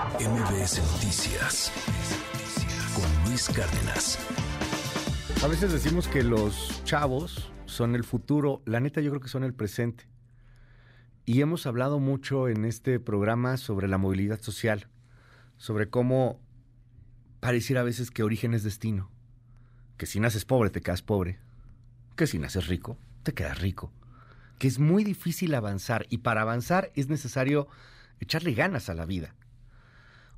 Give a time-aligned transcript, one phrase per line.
[0.00, 1.70] MBS Noticias
[2.94, 4.18] con Luis Cárdenas.
[5.44, 9.44] A veces decimos que los chavos son el futuro, la neta yo creo que son
[9.44, 10.08] el presente.
[11.26, 14.88] Y hemos hablado mucho en este programa sobre la movilidad social,
[15.58, 16.40] sobre cómo
[17.40, 19.10] pareciera a veces que origen es destino,
[19.98, 21.40] que si naces pobre te quedas pobre,
[22.16, 23.92] que si naces rico te quedas rico,
[24.58, 27.68] que es muy difícil avanzar y para avanzar es necesario
[28.18, 29.34] echarle ganas a la vida.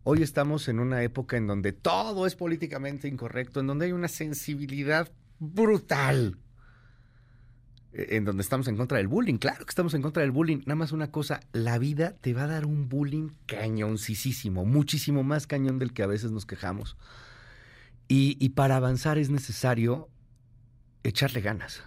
[0.05, 4.09] Hoy estamos en una época en donde todo es políticamente incorrecto, en donde hay una
[4.09, 6.39] sensibilidad brutal,
[7.93, 9.39] e, en donde estamos en contra del bullying.
[9.39, 10.59] Claro que estamos en contra del bullying.
[10.67, 15.47] Nada más una cosa, la vida te va a dar un bullying cañoncísimo, muchísimo más
[15.47, 16.97] cañón del que a veces nos quejamos.
[18.09, 20.09] Y, y para avanzar es necesario
[21.05, 21.85] echarle ganas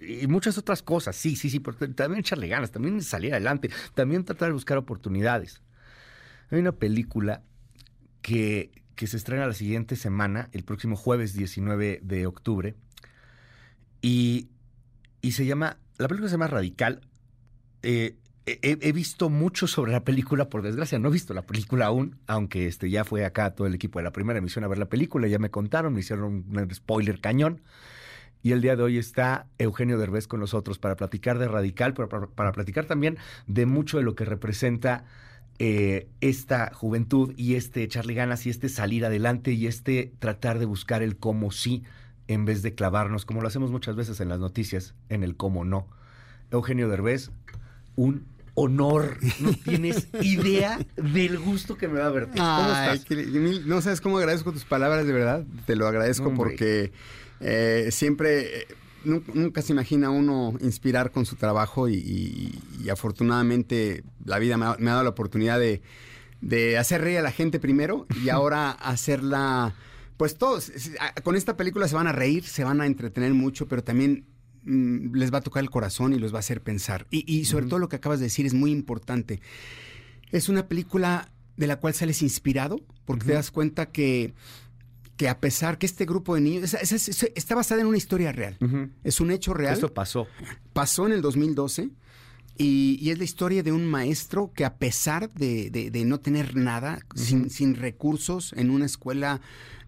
[0.00, 4.24] y muchas otras cosas, sí, sí, sí, pero también echarle ganas, también salir adelante, también
[4.24, 5.61] tratar de buscar oportunidades.
[6.50, 7.42] Hay una película
[8.20, 12.74] que, que se estrena la siguiente semana, el próximo jueves 19 de octubre,
[14.00, 14.48] y,
[15.20, 17.00] y se llama, la película se llama Radical.
[17.82, 18.16] Eh,
[18.46, 22.66] he, visto mucho sobre la película, por desgracia, no he visto la película aún, aunque
[22.66, 25.28] este, ya fue acá todo el equipo de la primera emisión a ver la película,
[25.28, 27.62] ya me contaron, me hicieron un spoiler cañón.
[28.44, 32.08] Y el día de hoy está Eugenio Derbez con nosotros para platicar de Radical, pero
[32.08, 33.16] para platicar también
[33.46, 35.04] de mucho de lo que representa
[35.58, 40.66] eh, esta juventud y este echarle ganas y este salir adelante y este tratar de
[40.66, 41.82] buscar el cómo sí
[42.28, 45.64] en vez de clavarnos, como lo hacemos muchas veces en las noticias, en el cómo
[45.64, 45.86] no.
[46.50, 47.30] Eugenio Derbez,
[47.96, 49.18] un honor.
[49.40, 52.38] No tienes idea del gusto que me va a verte.
[52.38, 53.06] ¿Cómo estás?
[53.66, 55.44] no sabes cómo agradezco tus palabras, de verdad.
[55.66, 56.42] Te lo agradezco Hombre.
[56.44, 56.92] porque
[57.40, 58.66] eh, siempre,
[59.04, 64.56] nu- nunca se imagina uno inspirar con su trabajo y, y- y afortunadamente la vida
[64.56, 65.82] me ha, me ha dado la oportunidad de,
[66.40, 69.74] de hacer reír a la gente primero y ahora hacerla...
[70.16, 70.70] Pues todos,
[71.24, 74.26] con esta película se van a reír, se van a entretener mucho, pero también
[74.62, 77.06] mm, les va a tocar el corazón y los va a hacer pensar.
[77.10, 79.40] Y, y sobre todo lo que acabas de decir es muy importante.
[80.30, 84.32] Es una película de la cual sales inspirado, porque te das cuenta que,
[85.16, 88.32] que a pesar que este grupo de niños, esa- esa- está basada en una historia
[88.32, 88.56] real.
[89.04, 89.74] Es un hecho real.
[89.74, 90.26] Esto pasó.
[90.72, 91.90] Pasó en el 2012
[92.56, 96.20] y, y es la historia de un maestro que a pesar de, de- de no
[96.20, 99.40] tener nada, sin, sin recursos, en una escuela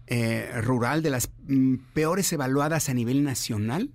[0.07, 3.89] eh, rural de las mm, peores evaluadas a nivel nacional,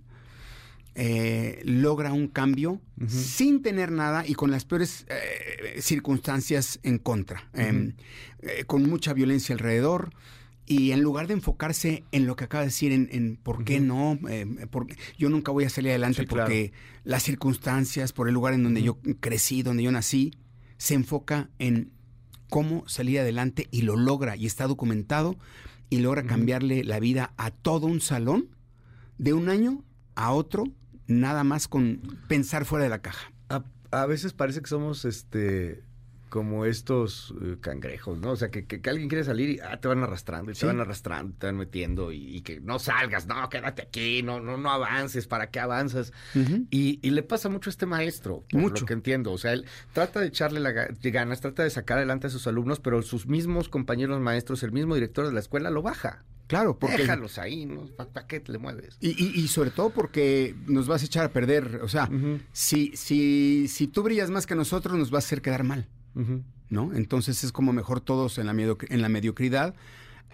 [0.97, 7.49] eh, logra un cambio sin tener nada y con las peores eh, circunstancias en contra,
[7.55, 7.95] eh,
[8.43, 10.11] eh, con mucha violencia alrededor.
[10.73, 13.81] Y en lugar de enfocarse en lo que acaba de decir, en, en por qué
[13.81, 14.87] no, eh, por-
[15.19, 16.45] yo nunca voy a salir adelante Sí, claro.
[16.45, 16.73] porque
[17.03, 20.31] las circunstancias, por el lugar en donde yo crecí, donde yo nací,
[20.77, 21.91] se enfoca en
[22.49, 25.37] cómo salir adelante y lo logra y está documentado
[25.89, 28.49] y logra cambiarle la vida a todo un salón
[29.19, 29.83] de un año
[30.15, 30.65] a otro,
[31.09, 33.33] nada más con pensar fuera de la caja.
[33.49, 35.83] A, a veces parece que somos este
[36.31, 38.31] como estos eh, cangrejos, ¿no?
[38.31, 40.65] O sea, que, que- que alguien quiere salir y ah, te van arrastrando, y te
[40.65, 44.57] van arrastrando, te van metiendo y, y que no salgas, no, quédate aquí, no, no,
[44.57, 46.13] no avances, ¿para qué avanzas?
[46.71, 48.81] Y, y le pasa mucho a este maestro, por Mucho.
[48.83, 49.33] lo que entiendo.
[49.33, 52.47] O sea, él trata de echarle la de ganas, trata de sacar adelante a sus
[52.47, 56.25] alumnos, pero sus mismos compañeros maestros, el mismo director de la escuela lo baja.
[56.47, 56.97] Claro, porque...
[56.99, 57.87] Déjalos ahí, ¿no?
[57.97, 58.97] ¿Para qué te le mueves?
[59.01, 61.81] Y, y- y sobre todo porque nos vas a echar a perder.
[61.85, 62.09] O sea,
[62.53, 65.87] si, si, si tú brillas más que nosotros, nos vas a hacer quedar mal.
[66.15, 66.93] ¿No?
[66.95, 69.75] Entonces es como mejor todos en la, en la mediocridad.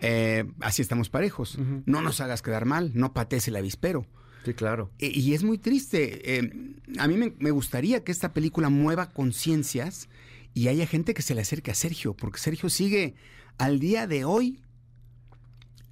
[0.00, 1.58] eh, así estamos parejos.
[1.86, 4.06] No nos hagas quedar mal, no patees el avispero.
[4.44, 4.90] Sí, claro.
[4.98, 6.36] E- Y es muy triste.
[6.38, 10.08] eh, a mí me, me gustaría que esta película mueva conciencias
[10.54, 13.14] y haya gente que se le acerque a Sergio, porque Sergio sigue,
[13.58, 14.60] al día de hoy,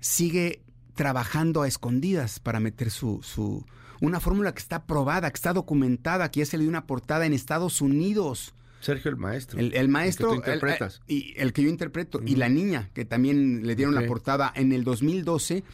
[0.01, 0.63] sigue
[0.95, 3.65] trabajando a escondidas para meter su, su
[4.01, 7.27] una fórmula que está probada, que está documentada, que ya se le dio una portada
[7.27, 8.55] en Estados Unidos.
[8.85, 9.59] Sergio el maestro.
[9.59, 10.33] El, el maestro.
[10.33, 11.01] El que tú el- interpretas.
[11.09, 12.21] el- y el que yo interpreto.
[12.25, 15.65] Y la niña, que también le dieron la portada en el 2012.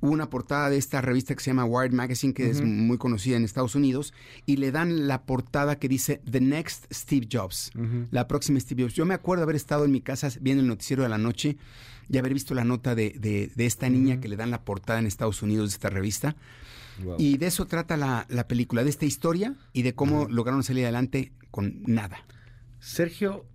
[0.00, 3.38] Hubo una portada de esta revista que se llama Wired Magazine, que es muy conocida
[3.38, 4.12] en Estados Unidos,
[4.44, 7.70] y le dan la portada que dice The Next Steve Jobs,
[8.10, 8.92] la próxima Steve Jobs.
[8.94, 11.56] Yo me acuerdo haber estado en mi casa viendo el noticiero de la noche
[12.10, 14.98] y haber visto la nota de, de- de esta niña que le dan la portada
[14.98, 16.36] en Estados Unidos de esta revista.
[17.02, 17.16] Wow.
[17.18, 20.84] Y de eso trata la, la película, de esta historia y de cómo lograron salir
[20.84, 22.26] adelante con nada.
[22.84, 23.46] Sergio,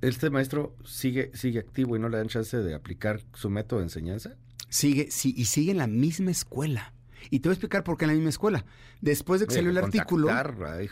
[0.00, 3.86] este maestro sigue, sigue activo y no le dan chance de aplicar su método de
[3.86, 4.34] enseñanza.
[4.68, 6.92] Sigue, sí, y sigue en la misma escuela.
[7.30, 8.64] Y te voy a explicar por qué en la misma escuela.
[9.00, 10.28] Después de que salió el artículo.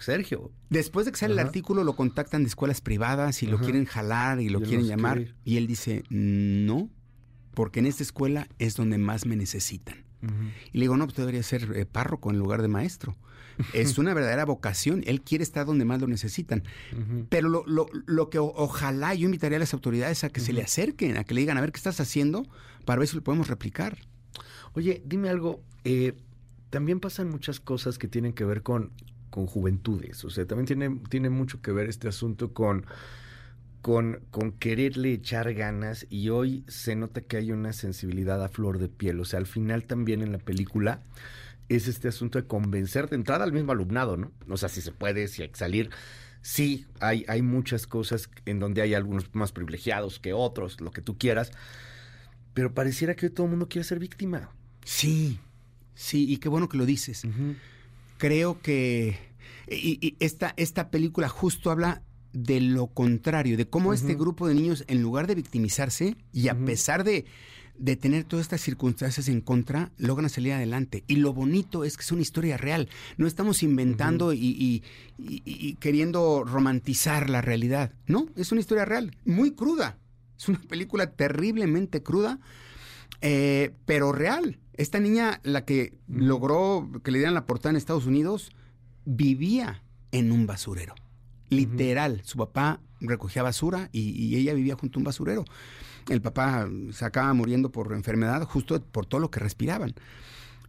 [0.00, 0.53] Sergio.
[0.71, 4.41] Después de que sale el artículo, lo contactan de escuelas privadas y lo quieren jalar
[4.41, 5.35] y lo quieren llamar.
[5.44, 6.91] Y él dice, no,
[7.55, 10.05] porque en esta escuela es donde más me necesitan.
[10.73, 13.17] Y le digo, no, pues debería ser eh, párroco en lugar de maestro.
[13.73, 15.03] Es una verdadera vocación.
[15.06, 16.65] Él quiere estar donde más lo necesitan.
[17.29, 20.62] Pero lo, lo, lo, que ojalá yo invitaría a las autoridades a que se le
[20.62, 22.47] acerquen, a que le digan, a ver qué estás haciendo
[22.85, 23.99] para ver si lo podemos replicar.
[24.75, 25.62] Oye, dime algo.
[25.85, 26.15] Eh,
[26.71, 28.91] también pasan muchas cosas que tienen que ver con,
[29.31, 30.25] con juventudes.
[30.25, 32.87] O sea, también tiene, tiene mucho que ver este asunto con
[33.85, 38.79] con, con quererle echar ganas y hoy se nota que hay una sensibilidad a flor
[38.79, 39.21] de piel.
[39.21, 41.03] O sea, al final también en la película
[41.69, 44.33] es este asunto de convencer de entrada al mismo alumnado, ¿no?
[44.49, 45.91] O sea, si se puede, si hay que salir.
[46.41, 51.03] Sí, hay, hay muchas cosas en donde hay algunos más privilegiados que otros, lo que
[51.03, 51.53] tú quieras,
[52.55, 54.49] pero pareciera que todo el mundo quiere ser víctima.
[54.87, 55.41] Sí,
[55.95, 57.27] sí, y qué bueno que lo dices.
[58.17, 59.19] Creo que
[59.69, 62.01] y, esta, esta película justo habla
[62.35, 66.57] de lo contrario, de cómo este grupo de niños, en lugar de victimizarse, y a
[66.57, 67.25] pesar de,
[67.79, 71.05] de, tener todas estas circunstancias en contra, logran salir adelante.
[71.07, 72.89] Y lo bonito es que es una historia real.
[73.17, 74.83] No estamos inventando y,
[75.79, 77.93] queriendo romantizar la realidad.
[78.07, 79.97] No, es una historia real, muy cruda.
[80.37, 82.41] Es una película terriblemente cruda,
[83.21, 84.59] eh, pero real.
[84.73, 88.51] Esta niña, la que logró que le dieran la portada en Estados Unidos,
[89.05, 90.97] vivía en un basurero.
[91.50, 95.44] Literal, su papá recogía basura y, ella vivía junto a un basurero.
[96.08, 99.94] El papá se acaba muriendo por enfermedad justo por todo lo que respiraban.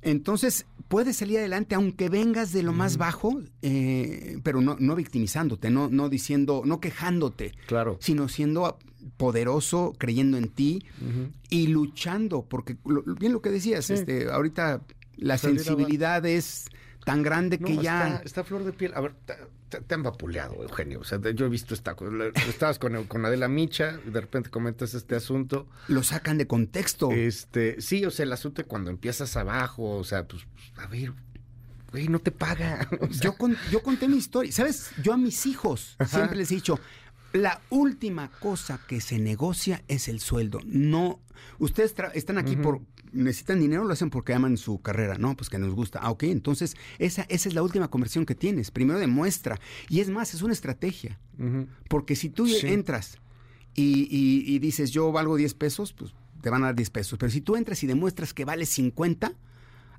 [0.01, 5.71] Entonces, puedes salir adelante aunque vengas de lo más bajo, eh, pero no, no victimizándote,
[5.71, 7.97] no, no diciendo, no quejándote, claro.
[7.99, 8.77] sino siendo
[9.17, 10.83] poderoso, creyendo en ti
[11.49, 12.77] y luchando, porque
[13.19, 14.81] bien lo que decías, este, ahorita
[15.15, 16.67] la sensibilidad es
[17.05, 18.21] tan grande que ya...
[18.25, 18.91] Está, flor de piel.
[18.95, 19.13] A ver,
[19.69, 20.99] te, han vapuleado, Eugenio.
[20.99, 22.11] O sea, yo he visto esta cosa.
[22.49, 25.67] Estabas con, con Adela Micha, de repente comentas este asunto.
[25.87, 27.11] Lo sacan de contexto.
[27.11, 30.45] Este, sí, o sea, el asunto cuando empiezas abajo, o sea, pues,
[30.77, 31.13] a ver,
[31.91, 32.89] güey, no te paga.
[33.21, 33.35] yo,
[33.71, 34.51] yo conté mi historia.
[34.51, 34.89] ¿Sabes?
[35.01, 36.79] Yo a mis hijos siempre les he dicho,
[37.33, 40.59] la última cosa que se negocia es el sueldo.
[40.65, 41.19] No,
[41.59, 42.81] ustedes están aquí por
[43.15, 45.35] necesitan dinero, lo hacen porque aman su carrera, ¿no?
[45.35, 45.99] Pues que nos gusta.
[46.01, 48.71] Ah, ok, entonces esa, esa es la última conversión que tienes.
[48.71, 49.59] Primero demuestra.
[49.89, 51.19] Y es más, es una estrategia.
[51.89, 53.17] Porque si tú entras
[53.73, 57.19] y, dices, yo valgo 10 pesos, pues te van a dar 10 pesos.
[57.19, 59.33] Pero si tú entras y demuestras que vale 50,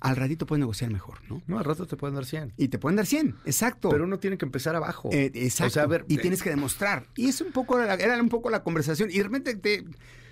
[0.00, 1.42] al ratito puedes negociar mejor, ¿no?
[1.46, 2.54] No, al rato te pueden dar 100.
[2.56, 3.88] Y te pueden dar 100, exacto.
[3.88, 5.10] Pero uno tiene que empezar abajo.
[5.12, 5.80] Eh, exacto.
[6.08, 7.06] y eh, tienes que demostrar.
[7.16, 9.10] Y es un poco, era un poco la conversación.
[9.10, 9.84] Y de repente te...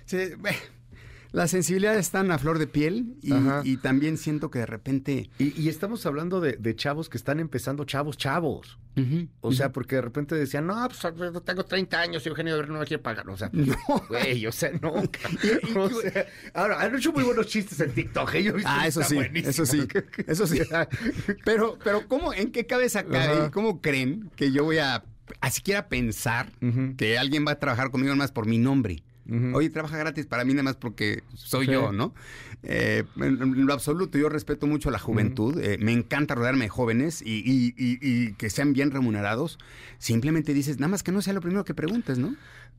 [0.05, 0.37] Se,
[1.35, 5.29] las sensibilidades están a flor de piel y, también siento que de repente...
[5.37, 8.79] Y, estamos hablando de, chavos que están empezando chavos, chavos.
[9.41, 12.85] o sea, porque de repente decían, no, pues tengo 30 años y Eugenio no me
[12.85, 13.29] quiere pagar.
[13.29, 13.75] O sea, no.
[14.07, 14.93] güey, o sea, no.
[15.75, 18.33] o sea, ahora, han hecho muy buenos chistes en TikTok.
[18.35, 18.53] ¿eh?
[18.63, 19.85] ah, eso sí, eso sí,
[20.25, 20.61] eso sí.
[21.43, 23.51] pero, pero ¿cómo, en qué cabeza cae?
[23.51, 25.03] ¿Cómo creen que yo voy a,
[25.41, 26.49] a siquiera pensar
[26.95, 29.03] que alguien va a trabajar conmigo más por mi nombre?
[29.53, 32.13] Oye, trabaja gratis para mí nada más porque soy yo, ¿no?
[32.61, 35.59] Eh, en, lo absoluto, yo respeto mucho a la juventud.
[35.59, 39.57] Eh, me encanta rodearme de jóvenes y, que sean bien remunerados.
[39.97, 42.35] Simplemente dices, nada más que no sea lo primero que preguntes, ¿no?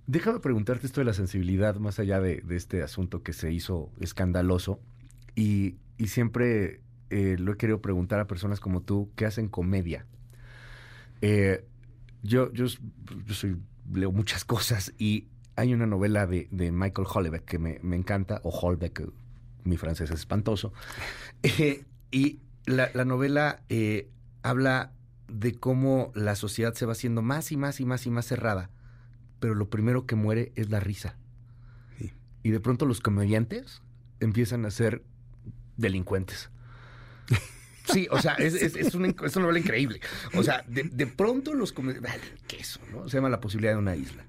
[0.07, 4.79] Déjame preguntarte esto de la sensibilidad, más allá de, este asunto que se hizo escandaloso.
[5.35, 5.77] Y,
[6.07, 10.07] siempre eh, lo he querido preguntar a personas como tú que hacen comedia.
[11.21, 13.57] yo, yo, yo soy,
[13.93, 15.27] leo muchas cosas y
[15.57, 19.03] hay una novela de, Michael Holbeck que me, encanta, o Holbeck,
[19.65, 20.73] mi francés es espantoso,
[21.43, 24.09] eh, y la, novela eh,
[24.43, 24.93] habla
[25.29, 28.71] de cómo la sociedad se va haciendo más y más y más y más cerrada,
[29.41, 31.17] pero lo primero que muere es la risa.
[32.43, 33.83] Y de pronto los comediantes
[34.21, 35.03] empiezan a ser
[35.77, 36.51] delincuentes.
[37.93, 40.01] Sí, o sea, es, una, novela increíble.
[40.35, 42.21] O sea, de, pronto los comediantes...
[42.49, 43.09] ¿Qué eso, no?
[43.09, 44.25] Se llama La posibilidad de una isla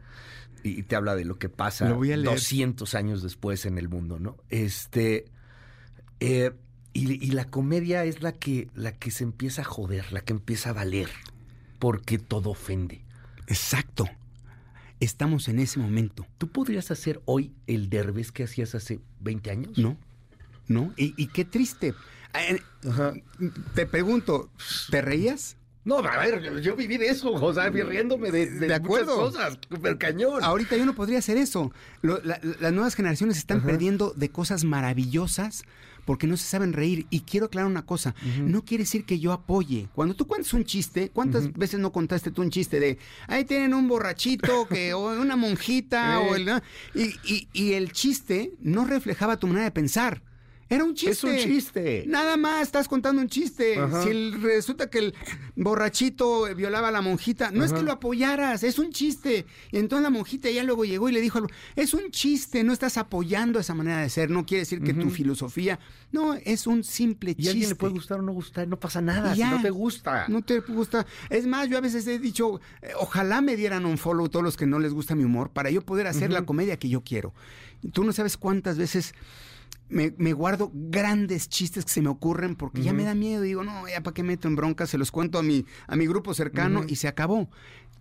[0.63, 4.37] y te habla de lo que pasa 200 años después en el mundo, ¿no?
[4.49, 5.25] Este.
[6.19, 6.51] Eh,
[6.93, 10.71] y, la comedia es la que, la que se empieza a joder, la que empieza
[10.71, 11.09] a valer,
[11.77, 13.03] porque todo ofende.
[13.45, 14.09] Exacto.
[14.99, 16.25] Estamos en ese momento.
[16.39, 19.77] ¿Tú podrías hacer hoy el derbez que hacías hace 20 años?
[19.77, 19.95] No,
[20.67, 20.91] no.
[20.97, 21.93] Y, qué triste.
[23.75, 24.49] Te pregunto,
[24.89, 25.55] ¿te reías?
[25.87, 29.15] No, a ver, yo viví de eso, o sea, riéndome de, de, De acuerdo.
[29.21, 30.43] muchas cosas, super cañón.
[30.43, 31.71] Ahorita yo no podría hacer eso.
[32.01, 35.63] Lo- la- las nuevas generaciones están perdiendo de cosas maravillosas
[36.05, 37.05] porque no se saben reír.
[37.09, 39.87] Y quiero aclarar una cosa, no quiere decir que yo apoye.
[39.93, 43.73] Cuando tú cuentas un chiste, ¿cuántas veces no contaste tú un chiste de, ahí tienen
[43.73, 46.49] un borrachito, que, o una monjita, o el...
[46.95, 50.21] Y, y- y el chiste no reflejaba tu manera de pensar.
[50.69, 51.11] Era un chiste.
[51.11, 52.03] Es un chiste.
[52.07, 53.77] Nada más estás contando un chiste.
[53.79, 54.03] Ajá.
[54.03, 55.13] Si el- resulta que el
[55.55, 59.45] borrachito violaba a la monjita, no es que lo apoyaras, es un chiste.
[59.71, 61.39] Y entonces la monjita ya luego llegó y le dijo,
[61.75, 65.09] es un chiste, no estás apoyando esa manera de ser, no quiere decir que tu
[65.09, 65.79] filosofía,
[66.11, 67.49] no, es un simple y chiste.
[67.49, 69.49] a alguien le puede gustar o no gustar, no pasa nada, ya.
[69.49, 70.25] si no te gusta.
[70.27, 71.05] No te gusta.
[71.29, 74.57] Es más, yo a veces he dicho, eh, ojalá me dieran un follow todos los
[74.57, 77.33] que no les gusta mi humor para yo poder hacer la comedia que yo quiero.
[77.93, 79.13] Tú no sabes cuántas veces
[79.89, 83.41] me, me guardo grandes chistes que se me ocurren porque ya me da miedo.
[83.41, 86.07] Digo, no, ya para qué meto en bronca, se los cuento a mi, a mi
[86.07, 87.49] grupo cercano y se acabó.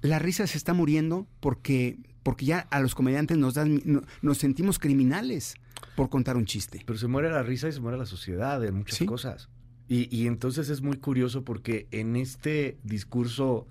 [0.03, 4.39] La risa se está muriendo porque, porque ya a los comediantes nos, dan, no- nos
[4.39, 5.55] sentimos criminales
[5.95, 6.83] por contar un chiste.
[6.87, 9.07] Pero se muere la risa y se muere la sociedad en muchas Sí.
[9.07, 9.49] cosas.
[9.89, 13.69] Y, y entonces es muy curioso porque en este discurso,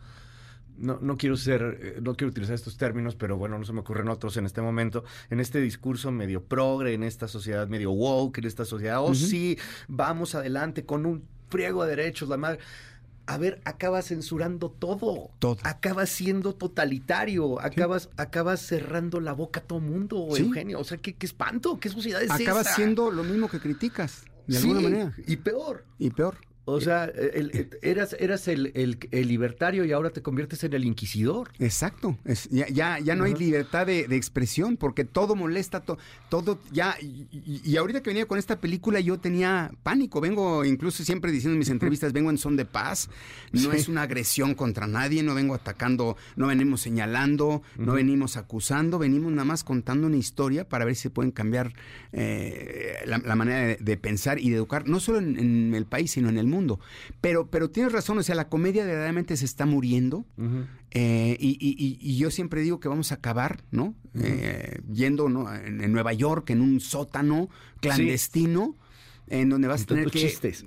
[0.78, 3.80] no, no quiero ser, eh, no quiero utilizar estos términos, pero bueno, no se me
[3.82, 8.40] ocurren otros en este momento, en este discurso medio progre, en esta sociedad medio woke,
[8.40, 12.60] en esta sociedad, oh sí, vamos adelante con un friego de derechos, la madre.
[13.28, 15.32] A ver, acabas censurando todo.
[15.40, 15.58] Todo.
[15.64, 17.60] Acabas siendo totalitario.
[17.60, 20.44] Acabas, acabas cerrando la boca a todo mundo, Sí.
[20.44, 20.80] Eugenio.
[20.80, 22.76] O sea, ¿qué, qué espanto, qué sociedad es Acabas esa?
[22.76, 25.14] siendo lo mismo que criticas, de Sí, alguna manera.
[25.26, 25.86] Y peor.
[25.98, 26.38] Y peor.
[26.68, 30.84] O sea, el- el- eras, eras el, el- libertario y ahora te conviertes en el
[30.84, 31.52] inquisidor.
[31.60, 36.00] Exacto, es- ya, ya, ya no hay libertad de, de expresión porque todo molesta, to-
[36.30, 41.32] todo ya, y, ahorita que venía con esta película yo tenía pánico, vengo incluso siempre
[41.32, 43.10] diciendo en mis entrevistas, vengo en son de paz,
[43.52, 43.78] no Sí.
[43.78, 49.32] es una agresión contra nadie, no vengo atacando, no venimos señalando, no venimos acusando, venimos
[49.32, 51.74] nada más contando una historia para ver si se pueden cambiar
[52.12, 55.86] eh, la, la manera de, de pensar y de educar, no solo en, en el
[55.86, 56.55] país, sino en el mundo.
[57.22, 60.26] Pero, pero tienes razón, o sea, la comedia verdaderamente se está muriendo.
[60.92, 63.96] Eh, y, y- y- y yo siempre digo que vamos a acabar, ¿no?
[64.16, 65.54] Eh, yendo ¿no?
[65.54, 67.50] En, en Nueva York, en un sótano
[67.82, 68.76] clandestino,
[69.28, 70.66] en donde vas a tener que chistes.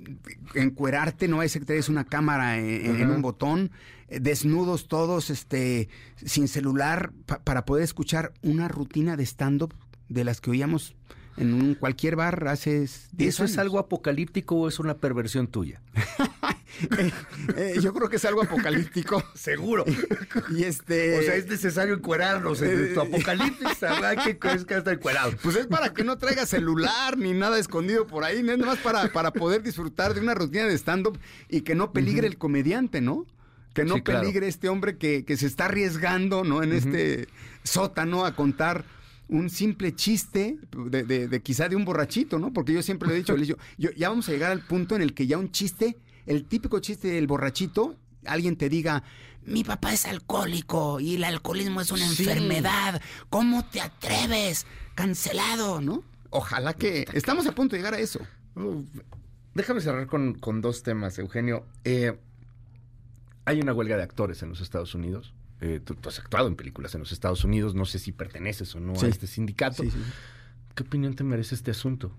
[0.53, 3.15] encuerarte, no es que traes una cámara en, en Ajá.
[3.15, 3.71] un botón,
[4.09, 5.89] eh, desnudos todos, este,
[6.23, 9.73] sin celular, pa- para poder escuchar una rutina de stand-up
[10.09, 10.95] de las que oíamos
[11.37, 15.81] en un, cualquier bar hace 10 ¿Eso es algo apocalíptico o es una perversión tuya?
[16.97, 17.11] Eh,
[17.57, 19.21] eh, yo creo que es algo apocalíptico.
[19.33, 19.83] Seguro.
[20.55, 21.19] Y este.
[21.19, 23.83] O sea, es necesario encuerarnos en tu apocalipsis.
[23.83, 25.33] Habrá que es que estar encuerado.
[25.41, 28.77] Pues es para que no traiga celular ni nada escondido por ahí, no es nomás
[28.77, 31.19] para, para poder disfrutar de una rutina de stand-up
[31.49, 33.25] y que no peligre el comediante, ¿no?
[33.73, 34.21] Que no Sí, claro.
[34.21, 36.63] peligre este hombre que, que se está arriesgando, ¿no?
[36.63, 37.27] En este
[37.63, 38.85] sótano a contar
[39.29, 40.57] un simple chiste
[40.89, 42.51] de, de- de quizá de un borrachito, ¿no?
[42.51, 45.13] Porque yo siempre le he dicho, yo, ya vamos a llegar al punto en el
[45.13, 47.95] que ya un chiste, el típico chiste del borrachito,
[48.25, 49.03] alguien te diga,
[49.45, 52.23] mi papá es alcohólico y el alcoholismo es una Sí.
[52.23, 54.65] enfermedad, ¿cómo te atreves?
[54.95, 56.03] Cancelado, ¿no?
[56.31, 58.19] Ojalá que estamos a punto de llegar a eso.
[59.53, 61.65] Déjame cerrar con, con dos temas, Eugenio.
[61.83, 62.17] Eh,
[63.45, 65.33] hay una huelga de actores en los Estados Unidos.
[65.61, 67.75] Eh, tú, tú has actuado en películas en los Estados Unidos.
[67.75, 69.05] No sé si perteneces o no Sí.
[69.05, 69.83] a este sindicato.
[69.83, 70.11] Sí, sí, sí.
[70.75, 72.11] ¿Qué opinión te merece este asunto?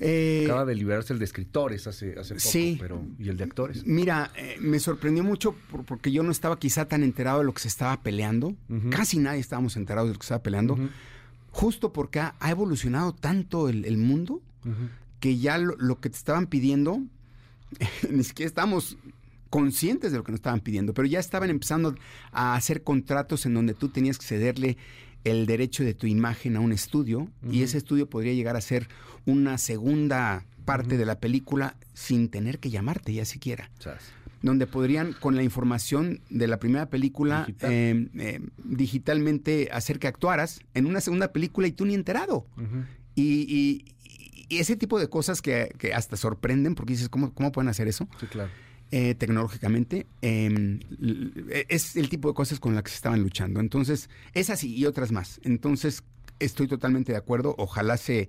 [0.00, 2.76] Eh, Acaba de liberarse el de escritores hace, hace poco, sí.
[2.80, 3.86] pero ¿y el de actores?
[3.86, 7.54] Mira, eh, me sorprendió mucho por- porque yo no estaba quizá tan enterado de lo
[7.54, 8.54] que se estaba peleando.
[8.90, 10.76] Casi nadie estábamos enterados de lo que se estaba peleando.
[11.52, 14.42] Justo porque ha, ha evolucionado tanto el, el mundo
[15.20, 17.00] que ya lo, lo que te estaban pidiendo,
[18.10, 18.96] ni siquiera estábamos
[19.58, 21.94] conscientes de lo que nos estaban pidiendo, pero ya estaban empezando
[22.32, 24.76] a hacer contratos en donde tú tenías que cederle
[25.22, 28.88] el derecho de tu imagen a un estudio y ese estudio podría llegar a ser
[29.26, 34.02] una segunda parte de la película sin tener que llamarte ya siquiera Chas.
[34.42, 37.70] donde podrían con la información de la primera película Digital.
[37.72, 42.46] eh, eh, digitalmente hacer que actuaras en una segunda película y tú ni enterado.
[43.14, 43.84] Y, y-
[44.48, 47.88] y ese tipo de cosas que, que hasta sorprenden, porque dices, ¿cómo, cómo pueden hacer
[47.88, 48.06] eso?
[48.20, 48.50] Sí, claro.
[48.96, 53.58] Eh, tecnológicamente, eh, l- es el tipo de cosas con las que se estaban luchando.
[53.58, 55.40] Entonces, es así y otras más.
[55.42, 56.04] Entonces,
[56.38, 57.56] estoy totalmente de acuerdo.
[57.58, 58.28] Ojalá se,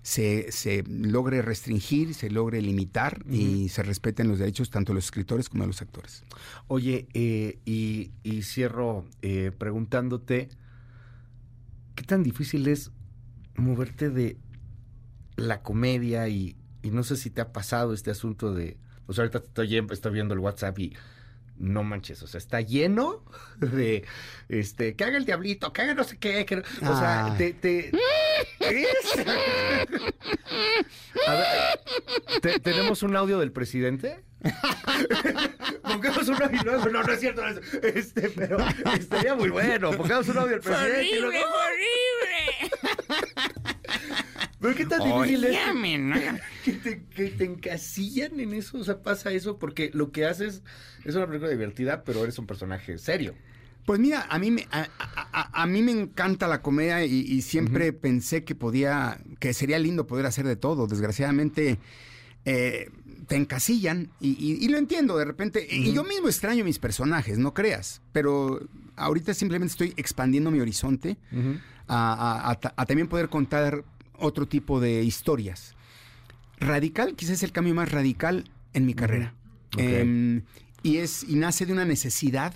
[0.00, 5.04] se, se logre restringir, se logre limitar y se respeten los derechos tanto de los
[5.04, 6.24] escritores como de los actores.
[6.66, 10.48] Oye, eh, y, y cierro eh, preguntándote,
[11.94, 12.90] ¿qué tan difícil es
[13.54, 14.38] moverte de
[15.36, 19.38] la comedia y, y no sé si te ha pasado este asunto de, pues ahorita
[19.38, 20.96] estoy, estoy viendo el WhatsApp y
[21.58, 23.24] no manches, o sea, está lleno
[23.58, 24.04] de,
[24.48, 27.38] este, que haga el diablito, que haga no sé qué, que no- o sea, Ay.
[27.38, 27.92] te, te,
[28.60, 29.26] es-
[31.26, 31.80] A ver,
[32.42, 34.22] ¿te- ¿tenemos un audio del presidente?
[35.82, 38.58] pongamos un audio, no, no, no es cierto, no es- este, pero
[38.98, 41.04] estaría muy bueno, pongamos un audio del presidente.
[41.04, 41.46] y luego-
[44.74, 45.50] Pero qué tan difícil es
[46.64, 50.62] que te, que te encasillan en eso, o sea, pasa eso porque lo que haces
[51.04, 53.34] es una película divertida, pero eres un personaje serio.
[53.84, 57.20] Pues mira, a mí me, a, a- a- a mí me encanta la comedia y,
[57.20, 60.88] y siempre pensé que podía, que sería lindo poder hacer de todo.
[60.88, 61.78] Desgraciadamente
[62.44, 62.90] eh,
[63.28, 65.64] te encasillan y, y- y lo entiendo de repente.
[65.70, 68.02] Y yo mismo extraño mis personajes, no creas.
[68.12, 68.60] Pero
[68.96, 71.16] ahorita simplemente estoy expandiendo mi horizonte
[71.86, 72.12] a,
[72.46, 73.84] a- a ta- a también poder contar
[74.18, 75.74] otro tipo de historias.
[76.58, 79.34] Radical, quizás es el cambio más radical en mi carrera.
[79.76, 80.42] Em,
[80.82, 82.54] y, es, y nace de una necesidad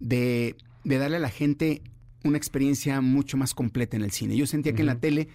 [0.00, 1.82] de, de darle a la gente
[2.22, 4.36] una experiencia mucho más completa en el cine.
[4.36, 5.28] Yo sentía que en la tele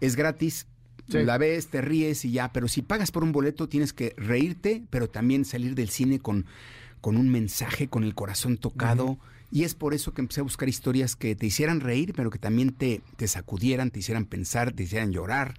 [0.00, 0.66] es gratis,
[1.08, 1.18] Sí.
[1.22, 4.82] la ves, te ríes y ya, pero si pagas por un boleto tienes que reírte,
[4.90, 6.46] pero también salir del cine con,
[7.00, 9.18] con un mensaje, con el corazón tocado.
[9.52, 12.38] Y es por eso que empecé a buscar historias que te hicieran reír, pero que
[12.38, 15.54] también te, te sacudieran, te hicieran pensar, te hicieran llorar.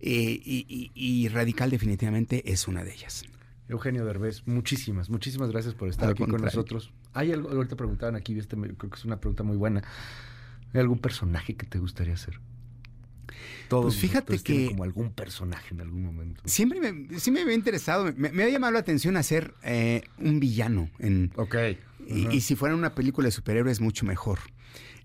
[0.00, 3.24] Eh, y, y- y Radical definitivamente es una de ellas.
[3.68, 6.92] Eugenio Derbez, muchísimas, muchísimas gracias por estar Al aquí con nosotros.
[7.14, 9.82] Hay algo, ahorita preguntaban aquí, este, creo que es una pregunta muy buena.
[10.72, 12.38] ¿Hay algún personaje que te gustaría hacer?
[13.68, 16.42] Todos Pues fíjate que- como algún personaje en algún momento.
[16.44, 20.38] Siempre me, sí me había interesado, me, me ha llamado la atención hacer eh, un
[20.40, 20.90] villano.
[20.98, 21.56] En, Ok.
[22.08, 24.38] y, y si fuera una película de superhéroes, mucho mejor.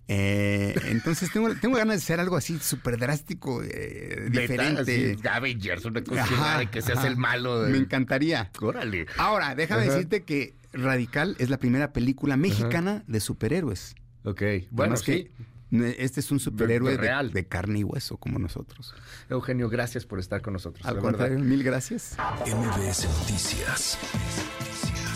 [0.08, 5.16] Eh, entonces tengo, tengo ganas de hacer algo así súper drástico, eh, diferente.
[5.30, 7.08] Avengers, una cosa Ajá, de que seas ajá.
[7.08, 7.62] el malo.
[7.64, 7.72] De...
[7.72, 8.52] Me encantaría.
[8.60, 9.06] Órale.
[9.18, 13.96] Ahora, déjame decirte que Radical es la primera película mexicana de superhéroes.
[14.24, 14.42] Ok.
[14.70, 15.06] Bueno, Además sí.
[15.06, 15.32] que
[15.72, 17.32] este es un superhéroe de, real.
[17.32, 18.94] de carne y hueso como nosotros.
[19.30, 20.86] Eugenio, gracias por estar con nosotros.
[20.86, 21.30] Al verdad.
[21.30, 22.18] mil gracias.
[22.46, 23.98] MBS Noticias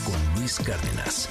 [0.06, 1.30] con Luis Cárdenas.